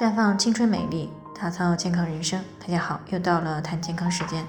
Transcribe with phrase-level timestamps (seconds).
[0.00, 2.42] 绽放青春美丽，打造健康人生。
[2.58, 4.46] 大家好，又到了谈健康时间。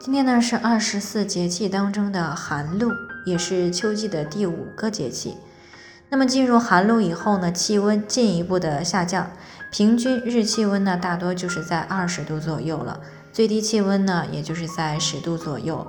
[0.00, 2.90] 今天呢是二十四节气当中的寒露，
[3.24, 5.36] 也是秋季的第五个节气。
[6.08, 9.30] 那么进入寒露以后呢，气温进一步的下降，
[9.70, 12.98] 平均日气温呢大多就是在二十度左右了，
[13.32, 15.86] 最低气温呢也就是在十度左右。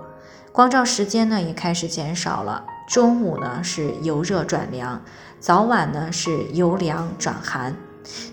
[0.51, 5.01] 光照时间呢也开始减少了，中午呢是由热转凉，
[5.39, 7.75] 早晚呢是由凉转寒。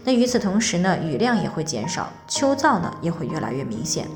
[0.04, 4.06] 那与此同时呢，雨量也会减少，秋燥呢也会越来越明显。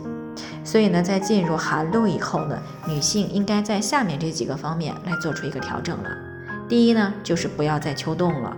[0.64, 6.10] 所以呢，在进入寒露以后呢，女性应该在下面这几个方面来做出一个调整了。
[6.68, 8.56] 第一呢，就是不要再秋冻了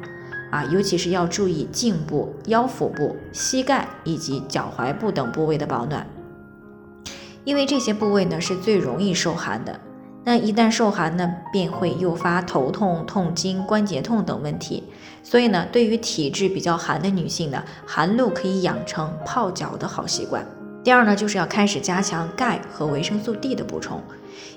[0.51, 6.07] 啊，尤其是要注意颈部、腰腹部、膝盖以及脚踝部等部位的保暖，
[7.45, 9.81] 因为这些部位呢是最容易受寒的。
[10.29, 14.83] 那一旦受寒呢，便会诱发头痛、痛经、关节痛等问题。
[15.23, 20.45] 所以呢，对于体质比较寒的女性呢，寒露可以养成泡脚的好习惯。
[20.87, 24.01] 第二呢，就是要开始加强钙和维生素 D 的补充。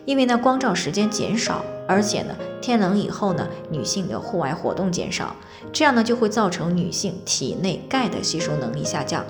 [0.05, 5.35] 因为呢，光照时间减少，而且呢，天冷以后呢，女性的户外活动减少，
[5.73, 9.25] 这样呢，就会造成女性体内钙的吸收能力下降。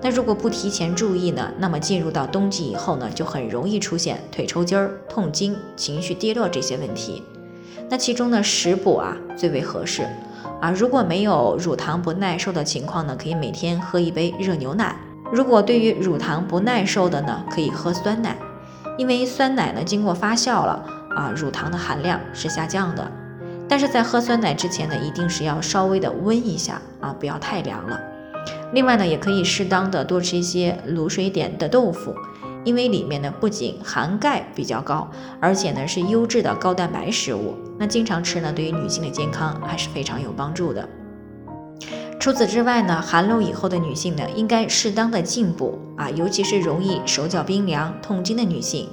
[0.00, 7.24] 那如果不提前注意呢，那么进入到冬季以后呢，就很容易出现腿抽筋儿、痛经、情绪低落这些问题。
[7.90, 10.06] 那其中呢，食补啊最为合适
[10.60, 10.70] 啊。
[10.70, 14.96] 如果没有乳糖不耐受的情况呢，可以每天喝一杯热牛奶。
[15.34, 18.36] 如果对于乳糖不耐受的呢，可以喝酸奶。
[18.96, 23.10] 因为酸奶呢经过发酵了啊，乳糖的含量是下降的。
[23.68, 28.00] 但是在喝酸奶之前呢，一定是要稍微的温一下啊，不要太凉了。
[28.72, 32.14] 另外呢，也可以适当的多吃一些卤水点的豆腐，
[32.62, 37.56] 因为里面呢不仅含钙比较高，而且呢是优质的高蛋白食物。
[37.76, 40.88] 那经常吃呢，对于女性的健康还是非常有帮助的。
[42.24, 48.88] 除此之外呢，寒露以后的女性呢，应该适当的进补啊，尤其是容易手脚冰凉、痛经的女性，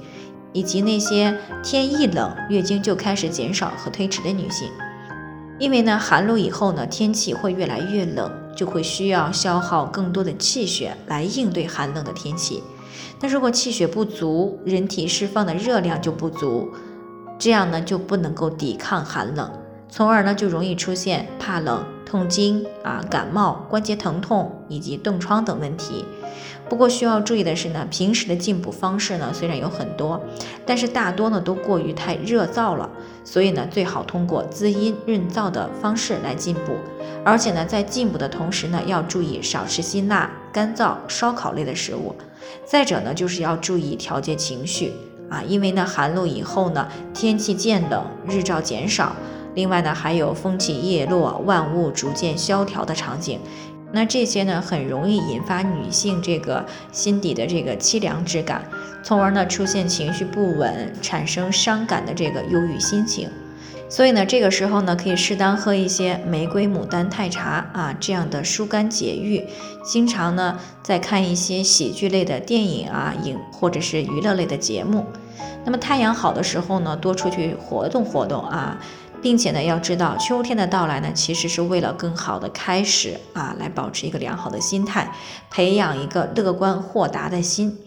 [0.52, 4.68] 以及那些天一冷月经就开始减少和推迟的女性。
[5.58, 12.62] 因为呢，寒露以后呢，天气会越来越冷，就会需要消耗更多的气血来应对寒冷的天气。
[13.18, 16.68] 那如果气血不足，人体释放的热量就不足，
[17.38, 19.50] 这样呢，就不能够抵抗寒冷，
[19.94, 21.84] 从而呢，就容易出现怕冷。
[22.06, 26.04] 痛经啊、感冒、关节疼痛以及冻疮等问题。
[26.68, 30.20] 不过需要注意的是呢，平时的进补方式呢虽然有很多，
[30.66, 32.90] 但是大多呢都过于太热燥了。
[33.24, 36.74] 所以呢，最好通过滋阴润燥的方式来进补。
[37.24, 42.14] 而且呢，在进补的同时呢，要注意少吃辛辣、干燥、烧烤类的食物。
[42.66, 44.92] 再者呢，就是要注意调节情绪
[45.30, 49.16] 啊，因为呢，寒露以后呢，天气渐冷，日照减少。
[49.54, 53.38] 另外呢，还有风起叶落、万物逐渐萧条的场景，
[53.92, 58.64] 那这些呢，很容易引发女性这个心底的这个凄凉之感，
[59.02, 63.28] 从而呢出现情绪不稳，产生伤感的这个忧郁心情。
[63.90, 69.44] 所以呢，这个时候呢，可以适当喝一些玫瑰牡丹太茶啊，这样的疏肝解郁。
[69.84, 75.04] 经常呢，在看一些喜剧类的电影啊、影或者是娱乐类的节目。
[75.66, 78.78] 那么太阳好的时候呢，多出去活动活动啊。
[79.22, 85.12] 并且呢，要知道秋天的到来呢，其实是为了更好的开始啊，来保持一个良好的心态，
[85.50, 87.78] 培养一个乐观豁达的心。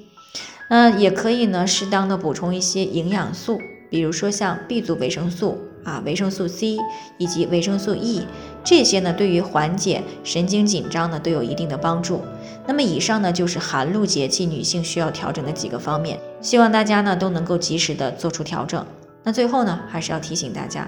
[0.70, 3.60] 那也可以呢，适当的补充一些营养素，
[3.90, 6.78] 比如说像 B 族维生素啊、维生素 C
[7.20, 8.26] 以及维生素 E，
[8.64, 12.24] 这些呢，对于缓解神经紧张呢，都有一定的帮助。
[12.66, 18.84] 那么以上呢，就是寒露节气女性需要调整的几个方面，希望大家呢都能够及时的做出调整。
[19.22, 20.88] 那最后呢，还是要提醒大家。